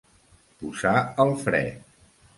Posar 0.63 0.95
el 1.27 1.31
fre. 1.45 1.63